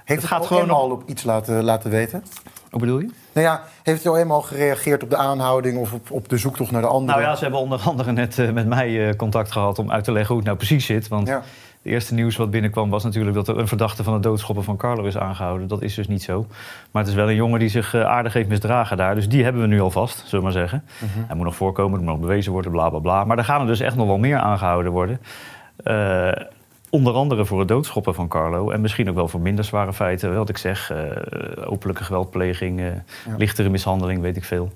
Heeft 0.03 0.21
het, 0.21 0.31
gaat 0.31 0.45
gewoon 0.45 0.69
al 0.69 0.89
op 0.89 1.03
iets 1.05 1.23
laten, 1.23 1.63
laten 1.63 1.89
weten? 1.89 2.23
Hoe 2.71 2.79
bedoel 2.79 2.99
je? 2.99 3.09
Nou 3.33 3.47
ja, 3.47 3.63
heeft 3.83 4.05
u 4.05 4.09
al 4.09 4.17
eenmaal 4.17 4.41
gereageerd 4.41 5.03
op 5.03 5.09
de 5.09 5.17
aanhouding 5.17 5.77
of 5.77 5.93
op, 5.93 6.11
op 6.11 6.29
de 6.29 6.37
zoektocht 6.37 6.71
naar 6.71 6.81
de 6.81 6.87
andere? 6.87 7.19
Nou 7.19 7.29
ja, 7.29 7.35
ze 7.35 7.43
hebben 7.43 7.59
onder 7.61 7.79
andere 7.79 8.11
net 8.11 8.37
uh, 8.37 8.51
met 8.51 8.67
mij 8.67 8.89
uh, 8.89 9.13
contact 9.13 9.51
gehad 9.51 9.79
om 9.79 9.91
uit 9.91 10.03
te 10.03 10.11
leggen 10.11 10.27
hoe 10.27 10.37
het 10.37 10.45
nou 10.45 10.57
precies 10.57 10.85
zit. 10.85 11.07
Want 11.07 11.27
ja. 11.27 11.43
Het 11.81 11.91
eerste 11.91 12.13
nieuws 12.13 12.35
wat 12.35 12.51
binnenkwam 12.51 12.89
was 12.89 13.03
natuurlijk 13.03 13.35
dat 13.35 13.47
er 13.47 13.57
een 13.57 13.67
verdachte 13.67 14.03
van 14.03 14.13
het 14.13 14.23
doodschoppen 14.23 14.63
van 14.63 14.77
Carlo 14.77 15.03
is 15.03 15.17
aangehouden. 15.17 15.67
Dat 15.67 15.81
is 15.81 15.95
dus 15.95 16.07
niet 16.07 16.23
zo. 16.23 16.45
Maar 16.91 17.01
het 17.01 17.11
is 17.11 17.17
wel 17.17 17.29
een 17.29 17.35
jongen 17.35 17.59
die 17.59 17.69
zich 17.69 17.93
eh, 17.93 18.03
aardig 18.03 18.33
heeft 18.33 18.49
misdragen 18.49 18.97
daar. 18.97 19.15
Dus 19.15 19.29
die 19.29 19.43
hebben 19.43 19.61
we 19.61 19.67
nu 19.67 19.81
al 19.81 19.91
vast, 19.91 20.17
zullen 20.17 20.31
we 20.37 20.41
maar 20.41 20.51
zeggen. 20.51 20.83
Mhm. 20.97 21.25
Hij 21.27 21.35
moet 21.35 21.45
nog 21.45 21.55
voorkomen, 21.55 21.99
er 21.99 22.05
moet 22.05 22.13
nog 22.13 22.21
bewezen 22.21 22.51
worden, 22.51 22.71
bla 22.71 22.89
bla 22.89 22.99
bla. 22.99 23.23
Maar 23.23 23.37
er 23.37 23.43
gaan 23.43 23.61
er 23.61 23.67
dus 23.67 23.79
echt 23.79 23.95
nog 23.95 24.07
wel 24.07 24.17
meer 24.17 24.37
aangehouden 24.37 24.91
worden. 24.91 25.19
Onder 26.91 27.13
andere 27.13 27.45
voor 27.45 27.59
het 27.59 27.67
doodschoppen 27.67 28.13
van 28.13 28.27
Carlo. 28.27 28.69
En 28.69 28.81
misschien 28.81 29.09
ook 29.09 29.15
wel 29.15 29.27
voor 29.27 29.41
minder 29.41 29.63
zware 29.63 29.93
feiten. 29.93 30.35
Wat 30.35 30.49
ik 30.49 30.57
zeg, 30.57 30.91
eh, 30.91 31.71
openlijke 31.71 32.03
geweldpleging, 32.03 32.79
eh, 32.79 32.87
lichtere 33.37 33.69
mishandeling, 33.69 34.21
weet 34.21 34.37
ik 34.37 34.43
veel. 34.43 34.71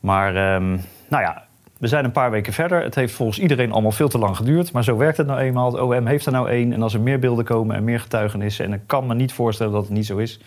Maar 0.00 0.36
ehm, 0.36 0.68
nou 1.08 1.22
ja, 1.22 1.44
we 1.78 1.86
zijn 1.86 2.04
een 2.04 2.12
paar 2.12 2.30
weken 2.30 2.52
verder. 2.52 2.82
Het 2.82 2.94
heeft 2.94 3.14
volgens 3.14 3.38
iedereen 3.38 3.72
allemaal 3.72 3.92
veel 3.92 4.08
te 4.08 4.18
lang 4.18 4.36
geduurd. 4.36 4.72
Maar 4.72 4.84
zo 4.84 4.96
werkt 4.96 5.16
het 5.16 5.26
nou 5.26 5.40
eenmaal. 5.40 5.72
Het 5.72 5.80
OM 5.80 6.06
heeft 6.06 6.26
er 6.26 6.32
nou 6.32 6.48
één. 6.48 6.72
En 6.72 6.82
als 6.82 6.94
er 6.94 7.00
meer 7.00 7.18
beelden 7.18 7.44
komen 7.44 7.76
en 7.76 7.84
meer 7.84 8.00
getuigenissen... 8.00 8.64
en 8.64 8.72
ik 8.72 8.80
kan 8.86 9.06
me 9.06 9.14
niet 9.14 9.32
voorstellen 9.32 9.72
dat 9.72 9.82
het 9.82 9.92
niet 9.92 10.06
zo 10.06 10.16
is... 10.16 10.40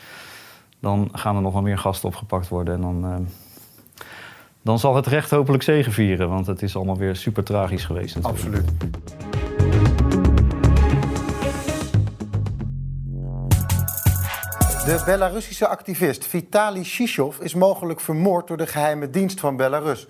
dan 0.80 1.10
gaan 1.12 1.36
er 1.36 1.42
nog 1.42 1.54
wel 1.54 1.62
meer 1.62 1.78
gasten 1.78 2.10
opgepakt 2.10 2.48
worden. 2.48 2.74
En 2.74 2.82
dan, 2.82 3.04
ehm, 3.04 3.22
dan 4.62 4.80
zal 4.80 4.96
het 4.96 5.08
recht 5.08 5.30
hopelijk 5.30 5.64
zegevieren. 5.64 6.30
Want 6.30 6.48
het 6.48 6.62
is 6.62 6.76
allemaal 6.76 6.98
weer 6.98 7.16
super 7.16 7.44
tragisch 7.44 7.86
geweest 7.86 8.16
natuurlijk. 8.16 8.44
Absoluut. 8.44 9.33
De 14.86 15.02
Belarussische 15.06 15.68
activist 15.68 16.26
Vitali 16.26 16.84
Shishov 16.84 17.40
is 17.40 17.54
mogelijk 17.54 18.00
vermoord 18.00 18.48
door 18.48 18.58
de 18.58 18.68
geheime 18.68 19.10
dienst 19.10 19.40
van 19.40 19.56
Belarus. 19.56 20.08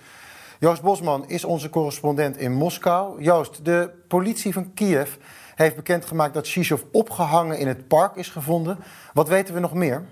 Joost 0.59 0.81
Bosman 0.81 1.27
is 1.27 1.43
onze 1.43 1.69
correspondent 1.69 2.37
in 2.37 2.53
Moskou. 2.53 3.23
Joost, 3.23 3.65
de 3.65 3.89
politie 4.07 4.53
van 4.53 4.73
Kiev 4.73 5.15
heeft 5.55 5.75
bekendgemaakt 5.75 6.33
dat 6.33 6.45
Shishov 6.45 6.81
opgehangen 6.91 7.59
in 7.59 7.67
het 7.67 7.87
park 7.87 8.15
is 8.15 8.29
gevonden. 8.29 8.77
Wat 9.13 9.27
weten 9.27 9.53
we 9.53 9.59
nog 9.59 9.73
meer? 9.73 10.05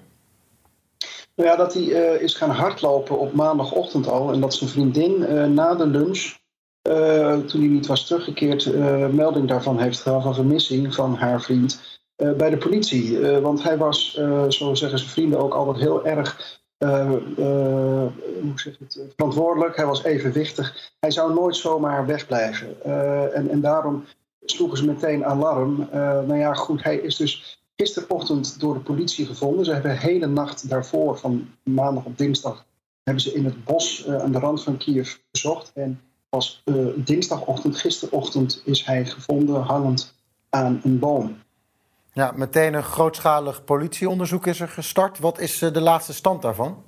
Nou 1.36 1.50
ja, 1.50 1.56
dat 1.56 1.74
hij 1.74 1.94
eh, 1.94 2.22
is 2.22 2.34
gaan 2.34 2.50
hardlopen 2.50 3.20
op 3.20 3.34
maandagochtend 3.34 4.08
al. 4.08 4.32
En 4.34 4.40
dat 4.40 4.54
zijn 4.54 4.70
vriendin 4.70 5.26
eh, 5.26 5.46
na 5.46 5.76
de 5.76 5.88
lunch, 5.88 6.36
eh, 6.82 7.38
toen 7.38 7.62
hij 7.62 7.70
niet 7.70 7.88
was 7.88 8.08
teruggekeerd, 8.08 8.76
melding 9.14 9.48
daarvan 9.48 9.80
heeft 9.80 10.00
gedaan 10.00 10.22
van 10.22 10.36
vermissing 10.36 10.96
van 10.96 11.16
haar 11.16 11.42
vriend 11.42 12.01
bij 12.38 12.50
de 12.50 12.58
politie. 12.58 13.28
Eh, 13.28 13.40
want 13.40 13.64
hij 13.64 13.78
was, 13.78 14.18
eh, 14.18 14.50
zo 14.50 14.74
zeggen 14.74 15.00
zijn 15.00 15.12
vrienden 15.12 15.40
ook, 15.40 15.54
altijd 15.54 15.78
heel 15.78 16.06
erg 16.06 16.60
eh, 16.78 17.00
eh, 17.38 18.08
hoe 18.42 18.52
zeg 18.56 18.78
het, 18.80 19.00
verantwoordelijk. 19.16 19.76
Hij 19.76 19.86
was 19.86 20.04
evenwichtig. 20.04 20.92
Hij 21.00 21.12
zou 21.12 21.34
nooit 21.34 21.56
zomaar 21.56 22.06
wegblijven. 22.06 22.84
Eh, 22.84 23.38
en, 23.38 23.50
en 23.50 23.62
daarom 23.62 24.06
sloegen 24.46 24.78
ze 24.78 24.86
meteen 24.86 25.26
alarm. 25.26 25.88
Eh, 25.92 26.00
nou 26.00 26.38
ja, 26.38 26.54
goed, 26.54 26.84
hij 26.84 26.96
is 26.96 27.16
dus 27.16 27.62
gisterochtend 27.76 28.60
door 28.60 28.74
de 28.74 28.80
politie 28.80 29.26
gevonden. 29.26 29.66
Ze 29.66 29.74
hebben 29.74 29.92
de 29.92 29.98
hele 29.98 30.28
nacht 30.28 30.70
daarvoor, 30.70 31.18
van 31.18 31.50
maandag 31.64 32.06
op 32.06 32.18
dinsdag, 32.18 32.66
hebben 33.04 33.24
ze 33.24 33.34
in 33.34 33.46
het 33.46 33.64
bos 33.64 34.06
eh, 34.06 34.18
aan 34.18 34.32
de 34.32 34.40
rand 34.40 34.64
van 34.64 34.78
Kiev 34.78 35.16
gezocht. 35.32 35.72
En 35.74 36.02
pas 36.30 36.62
eh, 36.66 36.76
dinsdagochtend, 36.96 37.78
gisterochtend, 37.78 38.62
is 38.66 38.86
hij 38.86 39.06
gevonden 39.06 39.62
hangend 39.62 40.14
aan 40.50 40.82
een 40.84 41.00
boom. 41.00 41.38
Ja, 42.14 42.32
meteen 42.36 42.74
een 42.74 42.84
grootschalig 42.84 43.64
politieonderzoek 43.64 44.48
is 44.48 44.60
er 44.60 44.68
gestart. 44.68 45.20
Wat 45.20 45.40
is 45.40 45.62
eh, 45.62 45.74
de 45.74 45.82
laatste 45.82 46.14
stand 46.14 46.42
daarvan? 46.42 46.84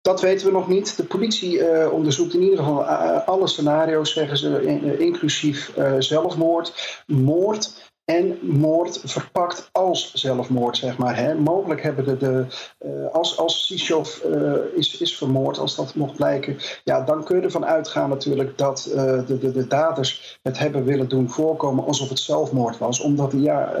Dat 0.00 0.20
weten 0.20 0.46
we 0.46 0.52
nog 0.52 0.68
niet. 0.68 0.96
De 0.96 1.04
politie 1.04 1.64
eh, 1.64 1.92
onderzoekt 1.92 2.34
in 2.34 2.42
ieder 2.42 2.58
geval 2.58 2.86
eh, 2.86 3.28
alle 3.28 3.46
scenario's, 3.46 4.12
zeggen 4.12 4.36
ze, 4.38 4.62
in- 4.66 5.00
inclusief 5.00 5.76
eh, 5.76 5.94
zelfmoord, 5.98 7.02
moord 7.06 7.87
en 8.08 8.38
moord 8.42 9.00
verpakt 9.04 9.68
als 9.72 10.12
zelfmoord, 10.14 10.76
zeg 10.76 10.98
maar. 10.98 11.16
Hè. 11.16 11.34
Mogelijk 11.34 11.82
hebben 11.82 12.04
de, 12.04 12.16
de 12.16 12.46
eh, 12.78 13.14
als, 13.14 13.38
als 13.38 13.66
Sishov 13.66 14.18
eh, 14.18 14.52
is, 14.74 14.98
is 14.98 15.16
vermoord, 15.16 15.58
als 15.58 15.76
dat 15.76 15.94
mocht 15.94 16.16
blijken, 16.16 16.56
ja, 16.84 17.00
dan 17.00 17.24
kun 17.24 17.36
je 17.36 17.42
ervan 17.42 17.66
uitgaan 17.66 18.08
natuurlijk 18.08 18.58
dat 18.58 18.84
eh, 18.86 19.26
de, 19.26 19.38
de, 19.38 19.52
de 19.52 19.66
daders 19.66 20.38
het 20.42 20.58
hebben 20.58 20.84
willen 20.84 21.08
doen 21.08 21.28
voorkomen 21.28 21.84
alsof 21.84 22.08
het 22.08 22.18
zelfmoord 22.18 22.78
was, 22.78 23.00
omdat 23.00 23.32
hij 23.32 23.40
ja, 23.40 23.72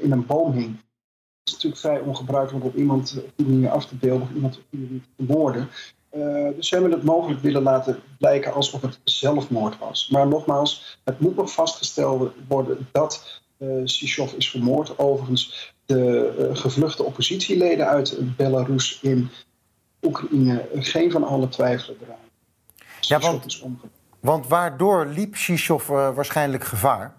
in 0.00 0.12
een 0.12 0.26
boom 0.26 0.52
hing. 0.52 0.76
Het 1.42 1.48
is 1.48 1.52
natuurlijk 1.52 1.80
vrij 1.80 2.00
ongebruikelijk 2.00 2.64
om 2.64 2.72
iemand 2.74 3.16
op 3.24 3.32
die 3.36 3.46
manier 3.46 3.70
af 3.70 3.86
te 3.86 3.96
beelden 3.96 4.22
of 4.22 4.34
iemand 4.34 4.56
op 4.56 4.64
die 4.70 4.80
manier 4.80 5.00
te 5.00 5.24
vermoorden. 5.24 5.68
Dus 6.56 6.68
ze 6.68 6.74
hebben 6.74 6.92
het 6.92 7.02
mogelijk 7.02 7.40
willen 7.40 7.62
laten 7.62 7.98
blijken 8.18 8.52
alsof 8.52 8.82
het 8.82 9.00
zelfmoord 9.04 9.78
was. 9.78 10.08
Maar 10.08 10.28
nogmaals, 10.28 10.98
het 11.04 11.20
moet 11.20 11.36
nog 11.36 11.52
vastgesteld 11.52 12.32
worden 12.48 12.88
dat 12.92 13.40
eh 13.60 13.68
Sishov 13.84 14.32
is 14.32 14.50
vermoord. 14.50 14.98
Overigens, 14.98 15.72
de 15.86 16.34
eh, 16.38 16.56
gevluchte 16.56 17.02
oppositieleden 17.02 17.86
uit 17.86 18.36
Belarus 18.36 18.98
in 19.02 19.28
Oekraïne, 20.02 20.68
geen 20.74 21.10
van 21.10 21.24
alle 21.24 21.48
twijfelen 21.48 21.96
eraan. 22.02 22.16
Sishov 23.00 23.22
want- 23.22 23.46
is. 23.46 23.64
Want 24.20 24.48
waardoor 24.48 25.06
liep 25.06 25.36
Shishov 25.36 25.88
eh, 25.90 26.14
waarschijnlijk 26.14 26.64
gevaar? 26.64 27.14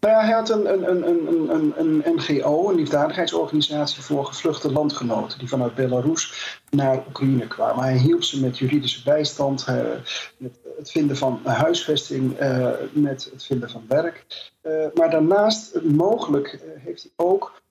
Nou 0.00 0.14
ja, 0.14 0.24
hij 0.24 0.34
had 0.34 0.50
een, 0.50 0.72
een, 0.72 1.08
een, 1.08 1.50
een, 1.50 1.72
een, 1.76 2.14
NGO, 2.14 2.68
een 2.68 2.74
liefdadigheidsorganisatie 2.74 4.02
voor 4.02 4.24
gevluchte 4.24 4.72
landgenoten 4.72 5.38
die 5.38 5.48
vanuit 5.48 5.74
Belarus 5.74 6.58
naar 6.70 7.06
Oekraïne 7.08 7.46
kwamen. 7.46 7.84
Hij 7.84 7.96
hielp 7.96 8.22
ze 8.22 8.40
met 8.40 8.58
juridische 8.58 9.02
bijstand, 9.02 9.64
eh, 9.66 9.74
met 10.36 10.58
het 10.76 10.90
vinden 10.90 11.16
van 11.16 11.40
huisvesting, 11.44 12.36
eh, 12.36 12.70
met 12.92 13.30
het 13.32 13.44
vinden 13.44 13.70
van 13.70 13.84
werk. 13.88 14.26
Eh, 14.60 14.86
maar 14.94 15.10
daarnaast, 15.10 15.82
mogelijk, 15.82 16.58
heeft 16.78 17.02
hij 17.02 17.26
ook 17.26 17.62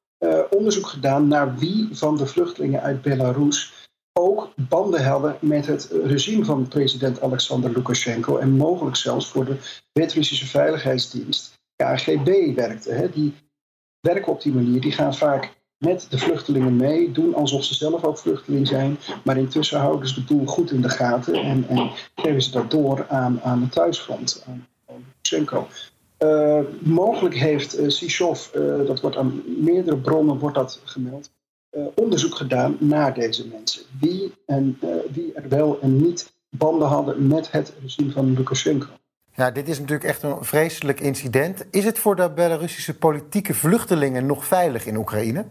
onderzoek 0.50 0.88
gedaan 0.88 1.28
naar 1.28 1.56
wie 1.56 1.90
van 1.92 2.18
de 2.18 2.28
vluchtelingen 2.28 2.82
uit 2.82 3.02
Belarus 3.02 3.90
ook 4.14 4.54
banden 4.56 5.06
hadden 5.06 5.38
met 5.42 5.66
het 5.66 5.90
regime 6.04 6.46
van 6.46 6.68
president 6.68 7.22
Alexander 7.22 7.72
Lukashenko 7.72 8.38
en 8.38 8.52
mogelijk 8.52 8.96
zelfs 8.96 9.28
voor 9.28 9.46
de 9.46 9.58
Wit-Russische 9.94 10.48
Veiligheidsdienst. 10.48 11.56
KGB 11.78 12.56
werkte. 12.56 12.92
Hè. 12.92 13.10
Die 13.10 13.34
werken 14.00 14.32
op 14.32 14.42
die 14.42 14.54
manier. 14.54 14.82
Die 14.82 14.92
gaan 14.92 15.16
vaak 15.16 15.56
met 15.78 16.08
de 16.10 16.18
vluchtelingen 16.18 16.76
mee, 16.76 17.12
doen 17.12 17.36
alsof 17.36 17.64
ze 17.64 17.74
zelf 17.74 18.04
ook 18.04 18.18
vluchteling 18.18 18.68
zijn. 18.68 18.98
Maar 19.24 19.38
intussen 19.38 19.80
houden 19.80 20.10
ze 20.10 20.14
de 20.14 20.34
boel 20.34 20.46
goed 20.46 20.72
in 20.72 20.82
de 20.82 20.90
gaten 20.90 21.34
en, 21.34 21.68
en 21.68 21.90
geven 22.16 22.42
ze 22.42 22.52
dat 22.52 22.72
door 22.72 23.08
aan, 23.08 23.42
aan 23.42 23.62
het 23.62 23.72
thuisfront, 23.72 24.44
aan 24.48 24.68
Lukashenko. 24.88 25.68
Eh, 26.18 26.60
mogelijk 26.80 27.36
heeft 27.36 27.80
uh, 27.80 28.88
dat 28.88 29.02
wordt 29.02 29.18
aan 29.18 29.44
meerdere 29.46 29.98
bronnen 29.98 30.38
wordt 30.38 30.56
dat 30.56 30.82
gemeld, 30.84 31.32
onderzoek 31.96 32.36
gedaan 32.36 32.78
naar 32.80 33.14
deze 33.14 33.48
mensen. 33.48 33.82
Wie, 34.00 34.34
en, 34.46 34.80
wie 35.12 35.34
er 35.34 35.50
wel 35.50 35.80
en 35.82 36.02
niet 36.02 36.34
banden 36.50 36.88
hadden 36.88 37.28
met 37.28 37.52
het 37.52 37.74
regime 37.82 38.12
van 38.12 38.34
Lukashenko. 38.34 38.88
Ja, 39.38 39.52
dit 39.52 39.68
is 39.68 39.80
natuurlijk 39.80 40.10
echt 40.10 40.24
een 40.24 40.44
vreselijk 40.44 41.00
incident. 41.00 41.66
Is 41.72 41.86
het 41.86 42.00
voor 42.00 42.16
de 42.16 42.32
Belarussische 42.32 42.98
politieke 42.98 43.54
vluchtelingen 43.54 44.26
nog 44.26 44.46
veilig 44.46 44.86
in 44.86 44.96
Oekraïne? 44.96 45.46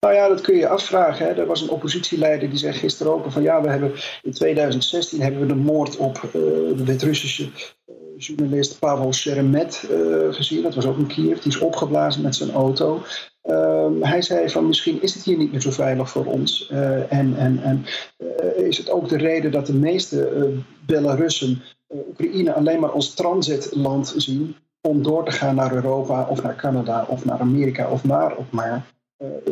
Nou 0.00 0.14
ja, 0.14 0.28
dat 0.28 0.40
kun 0.40 0.56
je 0.56 0.68
afvragen. 0.68 1.26
Hè. 1.26 1.32
Er 1.32 1.46
was 1.46 1.62
een 1.62 1.68
oppositieleider 1.68 2.48
die 2.48 2.58
zei 2.58 2.72
gisteren 2.72 3.12
ook 3.12 3.32
van 3.32 3.42
ja, 3.42 3.62
we 3.62 3.68
hebben 3.68 3.92
in 4.22 4.32
2016 4.32 5.20
hebben 5.20 5.40
we 5.40 5.46
de 5.46 5.54
moord 5.54 5.96
op 5.96 6.16
uh, 6.16 6.32
de 6.32 6.84
Wit-Russische 6.84 7.44
uh, 7.44 7.94
journalist 8.16 8.78
Pavel 8.78 9.12
Sheremet 9.12 9.88
uh, 9.90 10.34
gezien. 10.34 10.62
Dat 10.62 10.74
was 10.74 10.86
ook 10.86 10.96
een 10.96 11.06
Kiev. 11.06 11.38
Die 11.38 11.52
is 11.52 11.58
opgeblazen 11.58 12.22
met 12.22 12.36
zijn 12.36 12.52
auto. 12.52 13.02
Um, 13.48 14.02
hij 14.02 14.22
zei 14.22 14.48
van 14.48 14.66
misschien 14.66 15.02
is 15.02 15.14
het 15.14 15.24
hier 15.24 15.36
niet 15.36 15.52
meer 15.52 15.60
zo 15.60 15.70
veilig 15.70 16.10
voor 16.10 16.24
ons. 16.24 16.70
Uh, 16.72 17.12
en 17.12 17.36
en, 17.36 17.62
en 17.62 17.84
uh, 18.18 18.66
is 18.66 18.78
het 18.78 18.90
ook 18.90 19.08
de 19.08 19.16
reden 19.16 19.50
dat 19.50 19.66
de 19.66 19.74
meeste 19.74 20.30
uh, 20.36 20.58
Belarussen 20.86 21.62
Oekraïne 21.88 22.54
alleen 22.54 22.80
maar 22.80 22.90
als 22.90 23.14
transitland 23.14 24.14
zien 24.16 24.56
om 24.80 25.02
door 25.02 25.24
te 25.24 25.30
gaan 25.30 25.54
naar 25.54 25.74
Europa 25.74 26.26
of 26.30 26.42
naar 26.42 26.56
Canada 26.56 27.06
of 27.08 27.24
naar 27.24 27.40
Amerika 27.40 27.90
of 27.90 28.02
waar 28.02 28.38
ook 28.38 28.50
maar. 28.50 28.94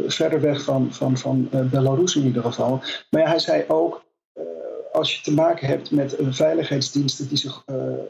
Verder 0.06 0.40
weg 0.40 0.62
van, 0.62 0.92
van, 0.92 1.16
van 1.16 1.48
Belarus 1.70 2.16
in 2.16 2.24
ieder 2.24 2.42
geval. 2.42 2.80
Maar 3.10 3.20
ja, 3.20 3.28
hij 3.28 3.38
zei 3.38 3.64
ook, 3.68 4.03
als 4.94 5.16
je 5.16 5.22
te 5.22 5.32
maken 5.32 5.68
hebt 5.68 5.90
met 5.90 6.16
veiligheidsdiensten 6.20 7.28
die, 7.28 7.38
zich, 7.38 7.64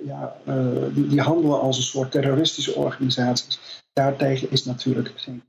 ja, 0.04 0.36
die, 0.92 1.06
die, 1.06 1.20
handelen 1.20 1.60
als 1.60 1.76
een 1.76 1.82
soort 1.82 2.10
terroristische 2.10 2.74
organisaties, 2.74 3.82
daartegen 3.92 4.50
is 4.50 4.64
natuurlijk 4.64 5.12
geen 5.16 5.42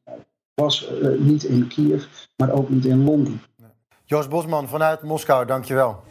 was 0.56 0.90
niet 1.18 1.44
in 1.44 1.68
Kiev, 1.68 2.06
maar 2.36 2.52
ook 2.52 2.70
niet 2.70 2.86
in 2.86 3.04
Londen. 3.04 3.42
Joost 4.06 4.30
Bosman 4.30 4.68
vanuit 4.68 5.02
Moskou, 5.02 5.46
dankjewel. 5.46 6.04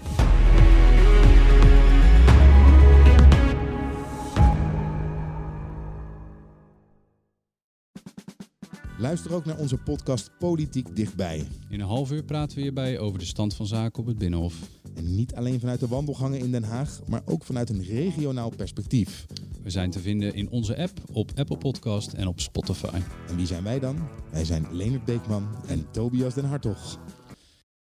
Luister 8.99 9.35
ook 9.35 9.45
naar 9.45 9.59
onze 9.59 9.77
podcast 9.77 10.31
Politiek 10.39 10.97
Dichtbij. 10.97 11.47
In 11.69 11.81
een 11.81 11.87
half 11.87 12.11
uur 12.11 12.23
praten 12.23 12.57
we 12.57 12.63
hierbij 12.63 12.99
over 12.99 13.19
de 13.19 13.25
stand 13.25 13.55
van 13.55 13.67
zaken 13.67 14.01
op 14.01 14.07
het 14.07 14.19
Binnenhof. 14.19 14.55
En 14.95 15.15
niet 15.15 15.35
alleen 15.35 15.61
vanuit 15.61 15.81
de 15.81 15.89
wandelgangen 15.89 16.39
in 16.39 16.51
Den 16.51 16.65
Haag, 16.65 17.01
maar 17.07 17.23
ook 17.25 17.45
vanuit 17.45 17.71
een 17.71 17.85
regionaal 17.85 18.51
perspectief. 18.57 19.27
We 19.63 19.71
zijn 19.71 19.91
te 19.91 20.01
vinden 20.01 20.35
in 20.35 20.51
onze 20.51 20.77
app, 20.77 20.93
op 21.13 21.31
Apple 21.35 21.59
Podcast 21.59 22.13
en 22.13 22.27
op 22.27 22.41
Spotify. 22.41 23.01
En 23.29 23.37
wie 23.37 23.47
zijn 23.47 23.65
wij 23.65 23.79
dan? 23.79 23.97
Wij 24.31 24.45
zijn 24.45 24.67
Leonard 24.71 25.05
Beekman 25.05 25.49
en 25.67 25.87
Tobias 25.91 26.35
den 26.35 26.45
Hartog. 26.45 26.99